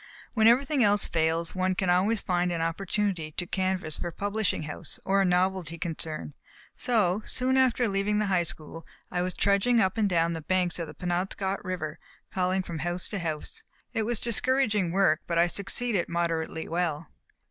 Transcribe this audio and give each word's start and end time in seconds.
When 0.33 0.47
everything 0.47 0.83
else 0.83 1.05
fails, 1.05 1.53
one 1.53 1.75
can 1.75 1.91
always 1.91 2.21
find 2.21 2.51
an 2.51 2.59
opportunity 2.59 3.33
to 3.33 3.45
canvass 3.45 3.99
for 3.99 4.07
a 4.07 4.11
publishing 4.11 4.63
house 4.63 4.99
or 5.05 5.21
a 5.21 5.25
novelty 5.25 5.77
concern; 5.77 6.33
so, 6.75 7.21
soon 7.27 7.55
after 7.55 7.87
leaving 7.87 8.17
the 8.17 8.25
high 8.25 8.41
school, 8.41 8.83
I 9.11 9.21
was 9.21 9.35
trudging 9.35 9.79
up 9.79 9.99
and 9.99 10.09
down 10.09 10.33
the 10.33 10.41
banks 10.41 10.79
of 10.79 10.87
the 10.87 10.95
Penobscot 10.95 11.63
river, 11.63 11.99
calling 12.33 12.63
from 12.63 12.79
house 12.79 13.07
to 13.09 13.19
house. 13.19 13.61
It 13.93 14.01
was 14.07 14.19
discouraging 14.19 14.89
work, 14.91 15.21
but 15.27 15.37
I 15.37 15.45
succeeded 15.45 16.09
moderately 16.09 16.67
well. 16.67 17.11